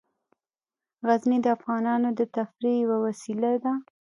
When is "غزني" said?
1.07-1.37